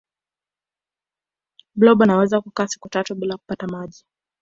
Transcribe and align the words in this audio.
blob 1.75 2.01
anawezo 2.03 2.41
kukaa 2.41 2.67
siku 2.67 2.89
tatu 2.89 3.15
bila 3.15 3.37
kupata 3.37 3.67
maji 3.67 4.05